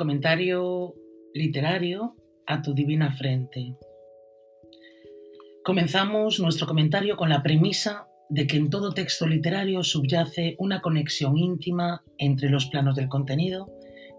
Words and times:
Comentario 0.00 0.94
literario 1.34 2.16
a 2.46 2.62
tu 2.62 2.72
divina 2.72 3.12
frente. 3.12 3.76
Comenzamos 5.62 6.40
nuestro 6.40 6.66
comentario 6.66 7.18
con 7.18 7.28
la 7.28 7.42
premisa 7.42 8.08
de 8.30 8.46
que 8.46 8.56
en 8.56 8.70
todo 8.70 8.94
texto 8.94 9.26
literario 9.26 9.84
subyace 9.84 10.56
una 10.58 10.80
conexión 10.80 11.36
íntima 11.36 12.02
entre 12.16 12.48
los 12.48 12.64
planos 12.64 12.96
del 12.96 13.10
contenido 13.10 13.70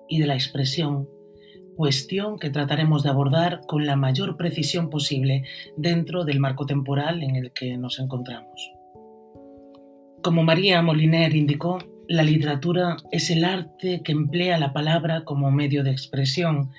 y 0.08 0.20
de 0.20 0.28
la 0.28 0.36
expresión, 0.36 1.10
cuestión 1.76 2.38
que 2.38 2.52
trataremos 2.52 3.02
de 3.02 3.10
abordar 3.10 3.62
con 3.68 3.88
la 3.88 3.96
mayor 3.96 4.38
precisión 4.38 4.88
posible 4.92 5.46
dentro 5.78 6.26
del 6.26 6.40
marco 6.40 6.68
temporal 6.68 7.24
en 7.24 7.38
el 7.38 7.54
que 7.54 7.76
nos 7.80 7.98
encontramos. 7.98 8.72
Como 10.22 10.44
María 10.44 10.84
Moliner 10.84 11.36
indicó, 11.36 11.80
la 12.08 12.24
literatura 12.24 12.98
es 13.12 13.30
el 13.30 13.46
arte 13.46 14.02
que 14.04 14.12
emplea 14.12 14.58
la 14.58 14.74
palabra 14.74 15.24
como 15.24 15.52
medio 15.52 15.84
de 15.84 15.92
expresión, 15.92 16.72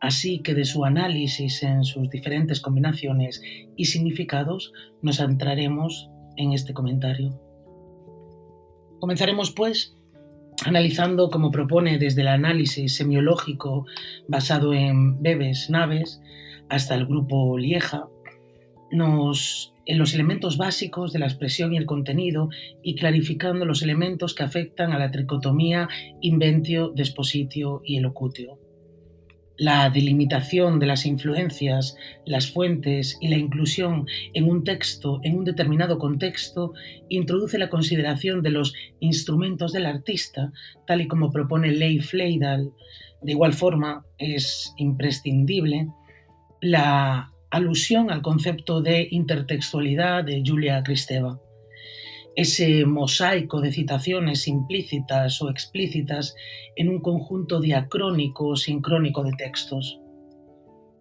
así 0.00 0.40
que 0.40 0.54
de 0.54 0.64
su 0.64 0.84
análisis 0.84 1.62
en 1.62 1.84
sus 1.84 2.08
diferentes 2.08 2.60
combinaciones 2.60 3.42
y 3.76 3.86
significados 3.86 4.72
nos 5.02 5.20
entraremos 5.20 6.08
en 6.36 6.52
este 6.52 6.72
comentario. 6.72 7.38
Comenzaremos, 9.00 9.50
pues, 9.50 9.96
analizando, 10.64 11.30
como 11.30 11.50
propone 11.50 11.98
desde 11.98 12.22
el 12.22 12.28
análisis 12.28 12.96
semiológico 12.96 13.86
basado 14.28 14.72
en 14.74 15.22
Bebes 15.22 15.70
Naves 15.70 16.20
hasta 16.68 16.94
el 16.94 17.06
grupo 17.06 17.58
Lieja, 17.58 18.08
nos 18.90 19.74
en 19.90 19.98
los 19.98 20.14
elementos 20.14 20.56
básicos 20.56 21.12
de 21.12 21.18
la 21.18 21.26
expresión 21.26 21.72
y 21.72 21.76
el 21.76 21.84
contenido 21.84 22.48
y 22.80 22.94
clarificando 22.94 23.64
los 23.64 23.82
elementos 23.82 24.34
que 24.34 24.44
afectan 24.44 24.92
a 24.92 25.00
la 25.00 25.10
tricotomía 25.10 25.88
inventio, 26.20 26.92
despositio 26.94 27.82
y 27.84 27.96
elocutio. 27.96 28.58
La 29.56 29.90
delimitación 29.90 30.78
de 30.78 30.86
las 30.86 31.04
influencias, 31.06 31.96
las 32.24 32.50
fuentes 32.52 33.18
y 33.20 33.28
la 33.28 33.36
inclusión 33.36 34.06
en 34.32 34.48
un 34.48 34.62
texto, 34.62 35.18
en 35.24 35.36
un 35.36 35.44
determinado 35.44 35.98
contexto, 35.98 36.72
introduce 37.08 37.58
la 37.58 37.68
consideración 37.68 38.42
de 38.42 38.50
los 38.50 38.72
instrumentos 39.00 39.72
del 39.72 39.86
artista, 39.86 40.52
tal 40.86 41.00
y 41.00 41.08
como 41.08 41.32
propone 41.32 41.72
Leif 41.72 42.14
Leidal. 42.14 42.70
De 43.22 43.32
igual 43.32 43.54
forma, 43.54 44.06
es 44.18 44.72
imprescindible 44.78 45.88
la 46.62 47.30
alusión 47.50 48.10
al 48.10 48.22
concepto 48.22 48.80
de 48.80 49.08
intertextualidad 49.10 50.24
de 50.24 50.42
Julia 50.46 50.82
Kristeva. 50.82 51.40
Ese 52.36 52.86
mosaico 52.86 53.60
de 53.60 53.72
citaciones 53.72 54.46
implícitas 54.46 55.42
o 55.42 55.50
explícitas 55.50 56.36
en 56.76 56.88
un 56.88 57.00
conjunto 57.00 57.60
diacrónico 57.60 58.46
o 58.46 58.56
sincrónico 58.56 59.24
de 59.24 59.32
textos. 59.32 59.98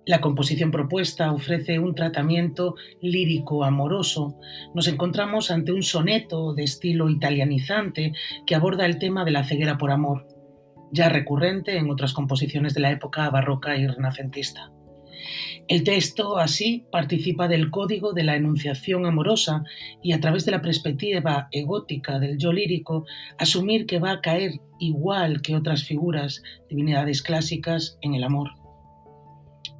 La 0.07 0.21
composición 0.21 0.71
propuesta 0.71 1.31
ofrece 1.31 1.77
un 1.77 1.93
tratamiento 1.93 2.73
lírico 2.99 3.63
amoroso. 3.63 4.39
Nos 4.73 4.87
encontramos 4.87 5.51
ante 5.51 5.71
un 5.71 5.83
soneto 5.83 6.55
de 6.55 6.63
estilo 6.63 7.11
italianizante 7.11 8.13
que 8.47 8.55
aborda 8.55 8.87
el 8.87 8.97
tema 8.97 9.23
de 9.23 9.31
la 9.31 9.43
ceguera 9.43 9.77
por 9.77 9.91
amor, 9.91 10.25
ya 10.91 11.09
recurrente 11.09 11.77
en 11.77 11.91
otras 11.91 12.13
composiciones 12.13 12.73
de 12.73 12.79
la 12.79 12.89
época 12.89 13.29
barroca 13.29 13.77
y 13.77 13.85
renacentista. 13.85 14.71
El 15.67 15.83
texto 15.83 16.37
así 16.37 16.85
participa 16.91 17.47
del 17.47 17.69
código 17.69 18.13
de 18.13 18.23
la 18.23 18.35
enunciación 18.35 19.05
amorosa 19.05 19.63
y 20.01 20.13
a 20.13 20.19
través 20.19 20.45
de 20.45 20.51
la 20.51 20.61
perspectiva 20.61 21.47
egótica 21.51 22.19
del 22.19 22.37
yo 22.37 22.51
lírico, 22.51 23.05
asumir 23.37 23.85
que 23.85 23.99
va 23.99 24.11
a 24.11 24.21
caer 24.21 24.53
igual 24.79 25.41
que 25.41 25.55
otras 25.55 25.83
figuras, 25.83 26.41
divinidades 26.69 27.21
clásicas, 27.21 27.97
en 28.01 28.15
el 28.15 28.23
amor. 28.23 28.51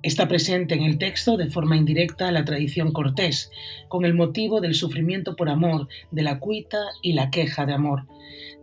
Está 0.02 0.30
presente 0.30 0.76
en 0.76 0.84
el 0.84 0.98
texto 0.98 1.36
de 1.36 1.50
forma 1.50 1.76
indirecta 1.76 2.32
la 2.32 2.46
tradición 2.46 2.94
cortés, 2.94 3.52
con 3.90 4.06
el 4.06 4.14
motivo 4.14 4.62
del 4.62 4.76
sufrimiento 4.76 5.36
por 5.36 5.50
amor, 5.50 5.90
de 6.12 6.24
la 6.24 6.40
cuita 6.40 6.78
y 7.02 7.14
la 7.14 7.30
queja 7.30 7.66
de 7.66 7.74
amor. 7.74 8.08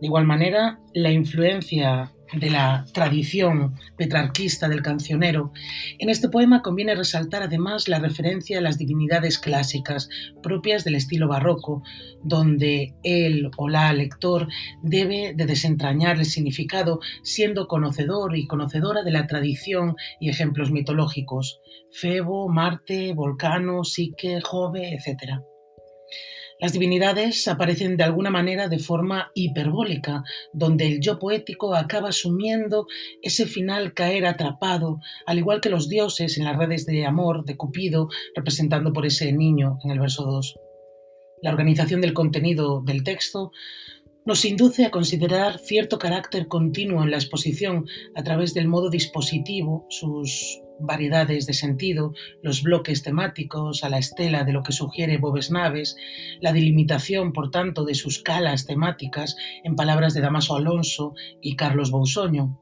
De 0.01 0.07
igual 0.07 0.25
manera, 0.25 0.79
la 0.93 1.11
influencia 1.11 2.11
de 2.33 2.49
la 2.49 2.85
tradición 2.93 3.75
petrarquista 3.97 4.67
del 4.67 4.81
cancionero, 4.81 5.51
en 5.99 6.09
este 6.09 6.29
poema 6.29 6.61
conviene 6.61 6.95
resaltar 6.95 7.43
además 7.43 7.87
la 7.87 7.99
referencia 7.99 8.57
a 8.57 8.61
las 8.61 8.77
divinidades 8.77 9.39
clásicas 9.39 10.09
propias 10.41 10.83
del 10.83 10.95
estilo 10.95 11.27
barroco, 11.27 11.83
donde 12.23 12.95
él 13.03 13.49
o 13.57 13.69
la 13.69 13.93
lector 13.93 14.47
debe 14.81 15.33
de 15.35 15.45
desentrañar 15.45 16.17
el 16.17 16.25
significado 16.25 16.99
siendo 17.23 17.67
conocedor 17.67 18.35
y 18.37 18.47
conocedora 18.47 19.03
de 19.03 19.11
la 19.11 19.27
tradición 19.27 19.95
y 20.19 20.29
ejemplos 20.29 20.71
mitológicos, 20.71 21.59
Febo, 21.91 22.49
Marte, 22.49 23.13
Volcano, 23.13 23.83
Psique, 23.83 24.39
Jove, 24.41 24.93
etc. 24.93 25.41
Las 26.59 26.73
divinidades 26.73 27.47
aparecen 27.47 27.97
de 27.97 28.03
alguna 28.03 28.31
manera 28.31 28.67
de 28.67 28.79
forma 28.79 29.31
hiperbólica, 29.35 30.23
donde 30.53 30.87
el 30.87 30.99
yo 30.99 31.19
poético 31.19 31.75
acaba 31.75 32.09
asumiendo 32.09 32.87
ese 33.21 33.45
final 33.45 33.93
caer 33.93 34.25
atrapado, 34.25 34.99
al 35.27 35.37
igual 35.37 35.61
que 35.61 35.69
los 35.69 35.87
dioses 35.87 36.37
en 36.37 36.45
las 36.45 36.57
redes 36.57 36.87
de 36.87 37.05
amor 37.05 37.45
de 37.45 37.57
Cupido, 37.57 38.09
representando 38.35 38.91
por 38.91 39.05
ese 39.05 39.31
niño 39.33 39.77
en 39.83 39.91
el 39.91 39.99
verso 39.99 40.23
2. 40.23 40.55
La 41.43 41.51
organización 41.51 42.01
del 42.01 42.13
contenido 42.13 42.81
del 42.81 43.03
texto 43.03 43.51
nos 44.25 44.43
induce 44.43 44.83
a 44.83 44.91
considerar 44.91 45.59
cierto 45.59 45.99
carácter 45.99 46.47
continuo 46.47 47.03
en 47.03 47.11
la 47.11 47.17
exposición 47.17 47.85
a 48.15 48.23
través 48.23 48.55
del 48.55 48.67
modo 48.67 48.89
dispositivo, 48.89 49.85
sus 49.89 50.59
variedades 50.79 51.45
de 51.45 51.53
sentido, 51.53 52.13
los 52.41 52.63
bloques 52.63 53.03
temáticos 53.03 53.83
a 53.83 53.89
la 53.89 53.97
estela 53.97 54.43
de 54.43 54.53
lo 54.53 54.63
que 54.63 54.71
sugiere 54.71 55.17
Bobes 55.17 55.51
Naves, 55.51 55.95
la 56.39 56.53
delimitación, 56.53 57.33
por 57.33 57.51
tanto, 57.51 57.85
de 57.85 57.95
sus 57.95 58.21
calas 58.21 58.65
temáticas 58.65 59.35
en 59.63 59.75
palabras 59.75 60.13
de 60.13 60.21
Damaso 60.21 60.55
Alonso 60.55 61.13
y 61.41 61.55
Carlos 61.55 61.91
Bousoño. 61.91 62.59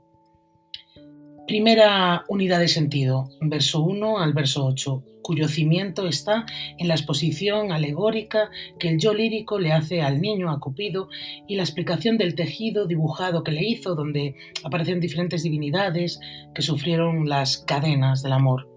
Primera 1.47 2.23
unidad 2.27 2.59
de 2.59 2.67
sentido, 2.67 3.29
verso 3.39 3.83
1 3.83 4.17
al 4.17 4.33
verso 4.33 4.65
8, 4.65 5.03
cuyo 5.21 5.47
cimiento 5.47 6.07
está 6.07 6.47
en 6.79 6.87
la 6.87 6.95
exposición 6.95 7.71
alegórica 7.71 8.49
que 8.79 8.89
el 8.89 8.97
yo 8.97 9.13
lírico 9.13 9.59
le 9.59 9.71
hace 9.71 10.01
al 10.01 10.21
niño, 10.21 10.49
a 10.49 10.59
Cupido, 10.59 11.07
y 11.47 11.55
la 11.55 11.61
explicación 11.61 12.17
del 12.17 12.33
tejido 12.33 12.87
dibujado 12.87 13.43
que 13.43 13.51
le 13.51 13.63
hizo, 13.63 13.93
donde 13.93 14.33
aparecen 14.63 14.99
diferentes 14.99 15.43
divinidades 15.43 16.19
que 16.55 16.63
sufrieron 16.63 17.29
las 17.29 17.59
cadenas 17.59 18.23
del 18.23 18.33
amor. 18.33 18.67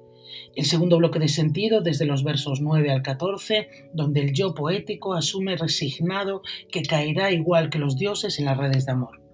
El 0.55 0.67
segundo 0.67 0.99
bloque 0.99 1.21
de 1.21 1.29
sentido, 1.29 1.81
desde 1.81 2.05
los 2.05 2.23
versos 2.23 2.61
9 2.61 2.91
al 2.91 3.01
14, 3.01 3.67
donde 3.95 4.21
el 4.21 4.35
yo 4.35 4.55
poético 4.55 5.15
asume 5.15 5.57
resignado 5.57 6.43
que 6.71 6.83
caerá 6.83 7.33
igual 7.33 7.71
que 7.71 7.79
los 7.79 7.97
dioses 7.97 8.39
en 8.39 8.45
las 8.45 8.59
redes 8.59 8.85
de 8.85 8.93
amor 8.93 9.28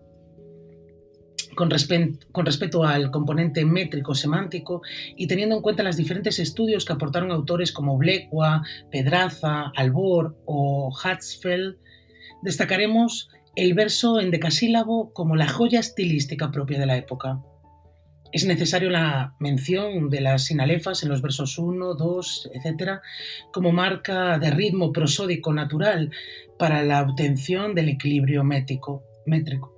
con, 1.54 1.70
respecto 1.70 2.84
al 2.84 3.10
componente 3.10 3.64
métrico 3.64 4.14
semántico 4.14 4.82
y 5.16 5.26
teniendo 5.26 5.56
en 5.56 5.62
cuenta 5.62 5.82
los 5.82 5.96
diferentes 5.96 6.38
estudios 6.38 6.84
que 6.84 6.92
aportaron 6.92 7.30
autores 7.30 7.72
como 7.72 7.96
Blecua, 7.96 8.62
Pedraza, 8.90 9.72
Albor 9.76 10.36
o 10.46 10.92
Hatzfeld, 11.02 11.76
destacaremos 12.42 13.28
el 13.56 13.74
verso 13.74 14.20
en 14.20 14.30
decasílabo 14.30 15.12
como 15.12 15.36
la 15.36 15.48
joya 15.48 15.80
estilística 15.80 16.50
propia 16.50 16.78
de 16.78 16.86
la 16.86 16.96
época. 16.96 17.40
Es 18.32 18.44
necesario 18.44 18.90
la 18.90 19.34
mención 19.38 20.10
de 20.10 20.20
las 20.20 20.46
sinalefas 20.46 21.04
en 21.04 21.08
los 21.08 21.22
versos 21.22 21.56
1, 21.56 21.94
2, 21.94 22.50
etc., 22.52 22.98
como 23.52 23.70
marca 23.70 24.40
de 24.40 24.50
ritmo 24.50 24.92
prosódico 24.92 25.52
natural 25.52 26.10
para 26.58 26.82
la 26.82 27.02
obtención 27.02 27.76
del 27.76 27.90
equilibrio 27.90 28.42
métrico. 28.42 29.73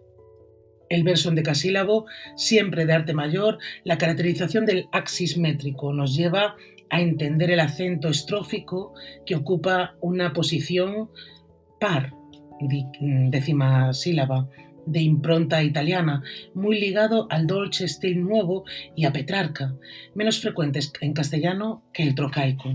El 0.88 1.03
verso 1.03 1.29
en 1.29 1.35
decasílabo, 1.35 2.06
siempre 2.37 2.87
de 2.87 2.93
arte 2.93 3.12
mayor, 3.12 3.59
la 3.85 3.99
caracterización 3.99 4.67
del 4.67 4.88
axis 4.93 5.37
métrico 5.37 5.93
nos 5.93 6.15
lleva 6.15 6.56
a 6.91 7.00
entender 7.00 7.50
el 7.50 7.61
acento 7.61 8.09
estrófico 8.09 8.94
que 9.25 9.35
ocupa 9.35 9.97
una 10.00 10.33
posición 10.33 11.11
par, 11.81 12.12
décima 12.61 13.93
sílaba, 13.93 14.49
de 14.87 15.00
impronta 15.00 15.62
italiana, 15.62 16.23
muy 16.55 16.79
ligado 16.79 17.27
al 17.31 17.47
dolce 17.47 17.88
stil 17.88 18.23
nuevo 18.23 18.65
y 18.94 19.05
a 19.05 19.12
Petrarca, 19.12 19.75
menos 20.15 20.41
frecuentes 20.41 20.93
en 21.00 21.12
castellano 21.12 21.83
que 21.93 22.05
el 22.05 22.15
trocaico. 22.15 22.73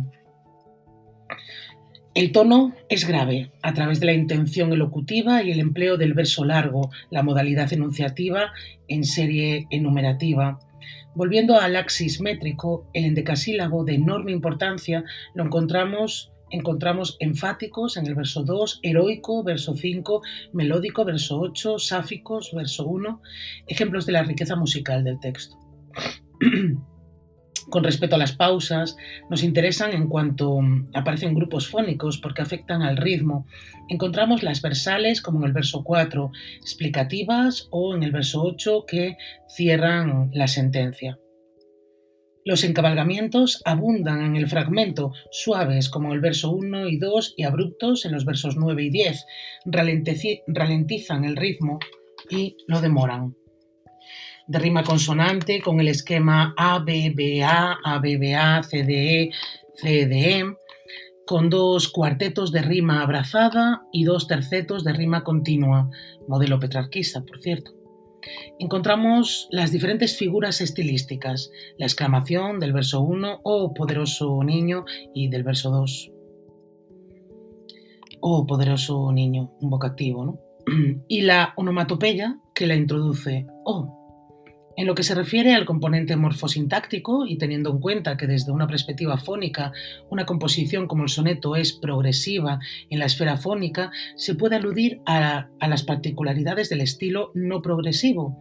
El 2.13 2.33
tono 2.33 2.75
es 2.89 3.07
grave 3.07 3.53
a 3.61 3.73
través 3.73 4.01
de 4.01 4.07
la 4.07 4.13
intención 4.13 4.73
elocutiva 4.73 5.43
y 5.43 5.51
el 5.51 5.61
empleo 5.61 5.95
del 5.95 6.13
verso 6.13 6.43
largo, 6.43 6.89
la 7.09 7.23
modalidad 7.23 7.71
enunciativa 7.71 8.51
en 8.89 9.05
serie 9.05 9.65
enumerativa. 9.69 10.59
Volviendo 11.15 11.57
al 11.57 11.77
axis 11.77 12.19
métrico, 12.19 12.89
el 12.93 13.05
endecasílabo 13.05 13.85
de 13.85 13.95
enorme 13.95 14.33
importancia 14.33 15.05
lo 15.35 15.45
encontramos 15.45 16.33
encontramos 16.49 17.15
enfáticos 17.21 17.95
en 17.95 18.05
el 18.07 18.13
verso 18.13 18.43
2, 18.43 18.81
heroico, 18.83 19.41
verso 19.41 19.73
5, 19.73 20.21
melódico, 20.51 21.05
verso 21.05 21.39
8, 21.39 21.79
sáficos, 21.79 22.51
verso 22.53 22.85
1, 22.87 23.21
ejemplos 23.67 24.05
de 24.05 24.11
la 24.11 24.23
riqueza 24.23 24.57
musical 24.57 25.05
del 25.05 25.17
texto. 25.21 25.57
Con 27.71 27.85
respecto 27.85 28.17
a 28.17 28.19
las 28.19 28.33
pausas, 28.33 28.97
nos 29.29 29.43
interesan 29.43 29.93
en 29.93 30.07
cuanto 30.07 30.59
aparecen 30.93 31.33
grupos 31.33 31.69
fónicos 31.69 32.17
porque 32.17 32.41
afectan 32.41 32.81
al 32.81 32.97
ritmo. 32.97 33.47
Encontramos 33.87 34.43
las 34.43 34.61
versales 34.61 35.21
como 35.21 35.39
en 35.39 35.45
el 35.45 35.53
verso 35.53 35.81
4, 35.81 36.31
explicativas 36.57 37.69
o 37.71 37.95
en 37.95 38.03
el 38.03 38.11
verso 38.11 38.43
8 38.43 38.83
que 38.85 39.15
cierran 39.47 40.31
la 40.33 40.49
sentencia. 40.49 41.17
Los 42.43 42.65
encabalgamientos 42.65 43.61
abundan 43.63 44.21
en 44.21 44.35
el 44.35 44.49
fragmento, 44.49 45.13
suaves 45.31 45.87
como 45.87 46.11
el 46.11 46.19
verso 46.19 46.51
1 46.51 46.89
y 46.89 46.97
2 46.97 47.35
y 47.37 47.43
abruptos 47.43 48.03
en 48.03 48.11
los 48.11 48.25
versos 48.25 48.57
9 48.57 48.83
y 48.83 48.89
10. 48.89 49.25
Ralentizan 50.47 51.23
el 51.23 51.37
ritmo 51.37 51.79
y 52.29 52.57
lo 52.67 52.81
demoran 52.81 53.37
de 54.47 54.59
rima 54.59 54.83
consonante 54.83 55.61
con 55.61 55.79
el 55.79 55.87
esquema 55.87 56.53
ABBA, 56.57 57.79
ABBA, 57.83 58.61
CDE, 58.63 59.31
CDE, 59.75 60.55
con 61.25 61.49
dos 61.49 61.87
cuartetos 61.87 62.51
de 62.51 62.61
rima 62.61 63.01
abrazada 63.01 63.83
y 63.91 64.03
dos 64.03 64.27
tercetos 64.27 64.83
de 64.83 64.93
rima 64.93 65.23
continua, 65.23 65.89
modelo 66.27 66.59
petrarquista, 66.59 67.23
por 67.23 67.39
cierto. 67.39 67.71
Encontramos 68.59 69.47
las 69.51 69.71
diferentes 69.71 70.17
figuras 70.17 70.61
estilísticas, 70.61 71.49
la 71.77 71.85
exclamación 71.85 72.59
del 72.59 72.73
verso 72.73 73.01
1, 73.01 73.41
oh 73.43 73.73
poderoso 73.73 74.43
niño, 74.43 74.85
y 75.13 75.29
del 75.29 75.43
verso 75.43 75.71
2, 75.71 76.11
oh 78.19 78.45
poderoso 78.45 79.11
niño, 79.11 79.53
un 79.61 79.69
vocativo, 79.69 80.25
¿no? 80.25 80.39
Y 81.07 81.21
la 81.21 81.53
onomatopeya 81.55 82.39
que 82.53 82.67
la 82.67 82.75
introduce, 82.75 83.47
oh, 83.65 84.00
en 84.81 84.87
lo 84.87 84.95
que 84.95 85.03
se 85.03 85.13
refiere 85.13 85.53
al 85.53 85.65
componente 85.65 86.15
morfosintáctico, 86.15 87.27
y 87.27 87.37
teniendo 87.37 87.69
en 87.69 87.79
cuenta 87.79 88.17
que 88.17 88.25
desde 88.25 88.51
una 88.51 88.65
perspectiva 88.65 89.15
fónica 89.17 89.73
una 90.09 90.25
composición 90.25 90.87
como 90.87 91.03
el 91.03 91.09
soneto 91.09 91.55
es 91.55 91.73
progresiva 91.73 92.57
en 92.89 92.97
la 92.97 93.05
esfera 93.05 93.37
fónica, 93.37 93.91
se 94.15 94.33
puede 94.33 94.55
aludir 94.55 94.99
a, 95.05 95.49
las 95.59 95.83
particularidades 95.83 96.69
del 96.69 96.81
estilo 96.81 97.31
no 97.35 97.61
progresivo, 97.61 98.39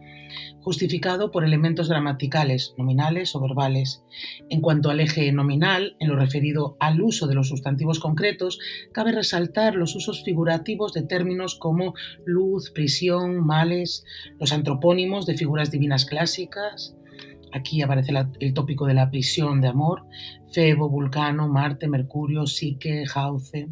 justificado 0.61 1.29
por 1.29 1.45
elementos 1.45 1.87
gramaticales, 1.89 2.73
nominales 2.75 3.35
o 3.35 3.39
verbales. 3.39 4.03
En 4.49 4.61
cuanto 4.61 4.89
al 4.89 4.99
eje 4.99 5.31
nominal, 5.31 5.95
en 5.99 6.07
lo 6.07 6.15
referido 6.15 6.75
al 6.79 7.01
uso 7.01 7.27
de 7.27 7.35
los 7.35 7.49
sustantivos 7.49 7.99
concretos, 7.99 8.57
cabe 8.93 9.11
resaltar 9.11 9.75
los 9.75 9.95
usos 9.95 10.23
figurativos 10.23 10.93
de 10.93 11.03
términos 11.03 11.55
como 11.55 11.93
luz, 12.25 12.71
prisión, 12.71 13.45
males, 13.45 14.05
los 14.39 14.51
antropónimos 14.51 15.27
de 15.27 15.35
figuras 15.35 15.69
divinas 15.69 16.05
clásicas, 16.05 16.30
Aquí 17.53 17.81
aparece 17.81 18.13
el 18.39 18.53
tópico 18.53 18.85
de 18.85 18.93
la 18.93 19.09
prisión 19.09 19.59
de 19.61 19.67
amor, 19.67 20.05
Febo, 20.51 20.89
Vulcano, 20.89 21.47
Marte, 21.47 21.87
Mercurio, 21.87 22.47
Psique, 22.47 23.05
Jauce. 23.05 23.67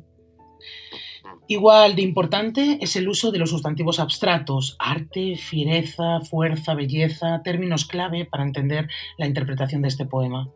Igual 1.48 1.96
de 1.96 2.02
importante 2.02 2.78
es 2.82 2.96
el 2.96 3.08
uso 3.08 3.32
de 3.32 3.40
los 3.40 3.50
sustantivos 3.50 4.00
abstratos, 4.00 4.76
arte, 4.80 5.36
fiereza, 5.36 6.20
fuerza, 6.22 6.76
belleza, 6.76 7.42
términos 7.44 7.86
clave 7.86 8.26
para 8.26 8.44
entender 8.44 8.88
la 9.18 9.26
interpretación 9.26 9.82
de 9.82 9.88
este 9.88 10.06
poema. 10.06 10.48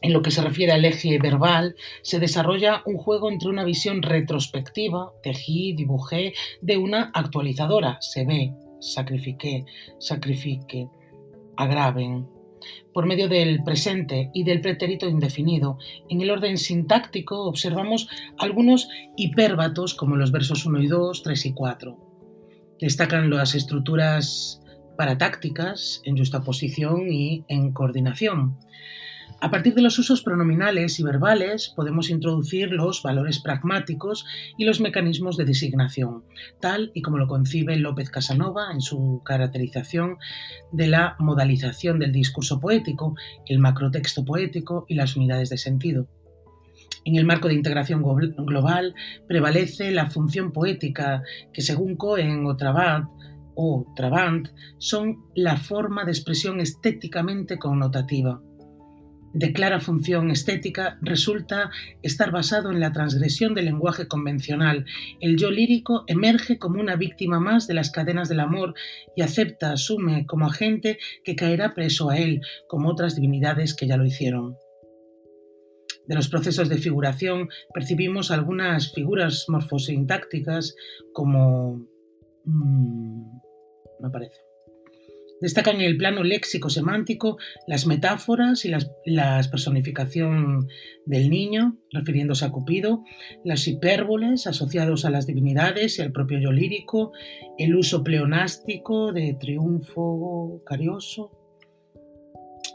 En 0.00 0.12
lo 0.12 0.20
que 0.20 0.32
se 0.32 0.42
refiere 0.42 0.72
al 0.72 0.84
eje 0.84 1.16
verbal, 1.18 1.76
se 2.02 2.18
desarrolla 2.18 2.82
un 2.86 2.96
juego 2.96 3.30
entre 3.30 3.50
una 3.50 3.62
visión 3.62 4.02
retrospectiva, 4.02 5.12
tejí, 5.22 5.74
dibujé, 5.74 6.32
de 6.60 6.76
una 6.76 7.12
actualizadora, 7.14 7.98
se 8.00 8.24
ve, 8.24 8.52
sacrifiqué, 8.82 9.64
sacrifique, 9.98 10.88
agraven, 11.56 12.26
por 12.92 13.06
medio 13.06 13.28
del 13.28 13.62
presente 13.62 14.30
y 14.34 14.44
del 14.44 14.60
pretérito 14.60 15.08
indefinido. 15.08 15.78
En 16.08 16.20
el 16.20 16.30
orden 16.30 16.58
sintáctico 16.58 17.44
observamos 17.44 18.08
algunos 18.38 18.88
hipérbatos 19.16 19.94
como 19.94 20.16
los 20.16 20.32
versos 20.32 20.66
1 20.66 20.82
y 20.82 20.86
2, 20.86 21.22
3 21.22 21.46
y 21.46 21.52
4. 21.52 21.96
Destacan 22.80 23.30
las 23.30 23.54
estructuras 23.54 24.60
paratácticas 24.96 26.02
en 26.04 26.18
justaposición 26.18 27.10
y 27.10 27.44
en 27.48 27.72
coordinación. 27.72 28.58
A 29.42 29.50
partir 29.50 29.74
de 29.74 29.82
los 29.82 29.98
usos 29.98 30.22
pronominales 30.22 31.00
y 31.00 31.02
verbales 31.02 31.72
podemos 31.74 32.10
introducir 32.10 32.70
los 32.70 33.02
valores 33.02 33.40
pragmáticos 33.40 34.24
y 34.56 34.64
los 34.64 34.80
mecanismos 34.80 35.36
de 35.36 35.44
designación, 35.44 36.22
tal 36.60 36.92
y 36.94 37.02
como 37.02 37.18
lo 37.18 37.26
concibe 37.26 37.76
López 37.76 38.08
Casanova 38.08 38.70
en 38.72 38.80
su 38.80 39.20
caracterización 39.24 40.18
de 40.70 40.86
la 40.86 41.16
modalización 41.18 41.98
del 41.98 42.12
discurso 42.12 42.60
poético, 42.60 43.16
el 43.46 43.58
macrotexto 43.58 44.24
poético 44.24 44.86
y 44.88 44.94
las 44.94 45.16
unidades 45.16 45.50
de 45.50 45.58
sentido. 45.58 46.06
En 47.04 47.16
el 47.16 47.24
marco 47.24 47.48
de 47.48 47.54
integración 47.54 48.04
global 48.46 48.94
prevalece 49.26 49.90
la 49.90 50.08
función 50.08 50.52
poética 50.52 51.24
que 51.52 51.62
según 51.62 51.96
Cohen 51.96 52.46
o 52.46 52.56
Trabant, 52.56 53.08
o 53.56 53.92
Trabant 53.96 54.50
son 54.78 55.24
la 55.34 55.56
forma 55.56 56.04
de 56.04 56.12
expresión 56.12 56.60
estéticamente 56.60 57.58
connotativa 57.58 58.40
de 59.34 59.52
clara 59.52 59.80
función 59.80 60.30
estética, 60.30 60.98
resulta 61.00 61.70
estar 62.02 62.30
basado 62.30 62.70
en 62.70 62.80
la 62.80 62.92
transgresión 62.92 63.54
del 63.54 63.66
lenguaje 63.66 64.08
convencional. 64.08 64.84
El 65.20 65.36
yo 65.36 65.50
lírico 65.50 66.04
emerge 66.06 66.58
como 66.58 66.80
una 66.80 66.96
víctima 66.96 67.40
más 67.40 67.66
de 67.66 67.74
las 67.74 67.90
cadenas 67.90 68.28
del 68.28 68.40
amor 68.40 68.74
y 69.16 69.22
acepta, 69.22 69.72
asume 69.72 70.26
como 70.26 70.46
agente 70.46 70.98
que 71.24 71.36
caerá 71.36 71.74
preso 71.74 72.10
a 72.10 72.18
él, 72.18 72.42
como 72.68 72.90
otras 72.90 73.16
divinidades 73.16 73.74
que 73.74 73.86
ya 73.86 73.96
lo 73.96 74.04
hicieron. 74.04 74.56
De 76.06 76.16
los 76.16 76.28
procesos 76.28 76.68
de 76.68 76.78
figuración 76.78 77.48
percibimos 77.72 78.30
algunas 78.30 78.92
figuras 78.92 79.46
morfosintácticas 79.48 80.74
como... 81.12 81.86
Mm, 82.44 83.38
me 84.00 84.10
parece 84.10 84.51
Destacan 85.42 85.80
en 85.80 85.82
el 85.82 85.96
plano 85.96 86.22
léxico-semántico 86.22 87.36
las 87.66 87.84
metáforas 87.84 88.64
y 88.64 88.72
la 89.06 89.42
personificación 89.50 90.68
del 91.04 91.30
niño, 91.30 91.78
refiriéndose 91.90 92.44
a 92.44 92.52
Cupido, 92.52 93.02
las 93.44 93.66
hipérboles 93.66 94.46
asociados 94.46 95.04
a 95.04 95.10
las 95.10 95.26
divinidades 95.26 95.98
y 95.98 96.02
al 96.02 96.12
propio 96.12 96.38
yo 96.38 96.52
lírico, 96.52 97.10
el 97.58 97.74
uso 97.74 98.04
pleonástico 98.04 99.12
de 99.12 99.34
triunfo 99.34 100.62
carioso, 100.64 101.32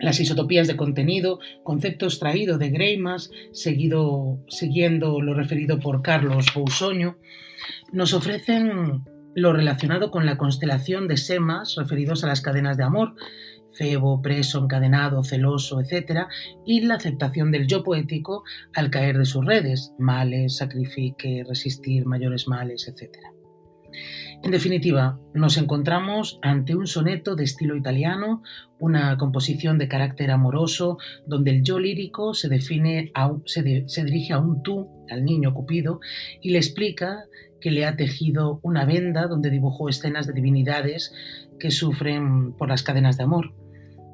las 0.01 0.19
isotopías 0.19 0.67
de 0.67 0.75
contenido, 0.75 1.39
concepto 1.63 2.05
extraído 2.07 2.57
de 2.57 2.69
Greimas, 2.69 3.31
seguido, 3.53 4.43
siguiendo 4.49 5.21
lo 5.21 5.33
referido 5.33 5.79
por 5.79 6.01
Carlos 6.01 6.47
Bousoño, 6.53 7.17
nos 7.93 8.13
ofrecen 8.13 9.05
lo 9.37 9.53
relacionado 9.53 10.09
con 10.09 10.25
la 10.25 10.35
constelación 10.35 11.07
de 11.07 11.15
semas 11.15 11.75
referidos 11.75 12.23
a 12.23 12.27
las 12.27 12.41
cadenas 12.41 12.75
de 12.75 12.83
amor, 12.83 13.13
febo, 13.71 14.19
preso, 14.19 14.63
encadenado, 14.63 15.23
celoso, 15.23 15.79
etc., 15.79 16.21
y 16.65 16.81
la 16.81 16.95
aceptación 16.95 17.51
del 17.51 17.67
yo 17.67 17.83
poético 17.83 18.43
al 18.73 18.89
caer 18.89 19.15
de 19.19 19.25
sus 19.25 19.45
redes, 19.45 19.93
males, 19.99 20.57
sacrifique, 20.57 21.43
resistir 21.47 22.07
mayores 22.07 22.47
males, 22.47 22.87
etc. 22.87 23.15
En 24.43 24.51
definitiva, 24.51 25.19
nos 25.33 25.57
encontramos 25.57 26.39
ante 26.41 26.75
un 26.75 26.85
soneto 26.87 27.35
de 27.35 27.43
estilo 27.43 27.75
italiano, 27.75 28.43
una 28.79 29.17
composición 29.17 29.77
de 29.77 29.87
carácter 29.87 30.29
amoroso, 30.31 30.99
donde 31.25 31.51
el 31.51 31.63
yo 31.63 31.79
lírico 31.79 32.33
se, 32.33 32.47
define 32.47 33.11
se, 33.45 33.83
se 33.87 34.03
dirige 34.05 34.33
a 34.33 34.39
un 34.39 34.61
tú, 34.61 34.89
al 35.09 35.25
niño 35.25 35.53
Cupido, 35.53 35.99
y 36.41 36.51
le 36.51 36.59
explica 36.59 37.25
que 37.59 37.71
le 37.71 37.85
ha 37.85 37.95
tejido 37.95 38.59
una 38.61 38.85
venda 38.85 39.27
donde 39.27 39.49
dibujó 39.49 39.89
escenas 39.89 40.27
de 40.27 40.33
divinidades 40.33 41.13
que 41.59 41.71
sufren 41.71 42.53
por 42.53 42.69
las 42.69 42.83
cadenas 42.83 43.17
de 43.17 43.23
amor. 43.23 43.53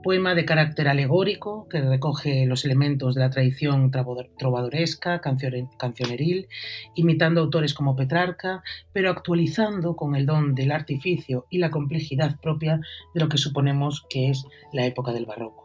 Poema 0.03 0.35
de 0.35 0.43
carácter 0.43 0.89
alegórico 0.89 1.67
que 1.69 1.79
recoge 1.79 2.45
los 2.45 2.65
elementos 2.65 3.15
de 3.15 3.21
la 3.21 3.29
tradición 3.29 3.89
trovadoresca, 3.89 5.21
cancioneril, 5.21 6.49
imitando 6.93 7.39
autores 7.39 7.73
como 7.73 7.95
Petrarca, 7.95 8.63
pero 8.91 9.09
actualizando 9.09 9.95
con 9.95 10.15
el 10.15 10.25
don 10.25 10.55
del 10.55 10.73
artificio 10.73 11.47
y 11.49 11.59
la 11.59 11.71
complejidad 11.71 12.37
propia 12.41 12.81
de 13.13 13.21
lo 13.21 13.29
que 13.29 13.37
suponemos 13.37 14.05
que 14.09 14.29
es 14.29 14.43
la 14.73 14.85
época 14.85 15.13
del 15.13 15.25
barroco. 15.25 15.62